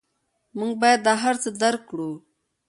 موږ 0.59 0.71
باید 0.81 0.99
دا 1.07 1.13
هر 1.23 1.35
څه 1.43 1.49
درک 1.61 1.81
کړو. 1.89 2.11